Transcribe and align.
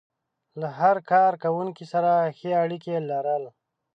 له 0.59 0.67
هر 0.79 0.97
کار 1.11 1.31
کوونکي 1.43 1.85
سره 1.93 2.11
ښې 2.37 2.51
اړيکې 2.63 2.95
لرل. 3.09 3.43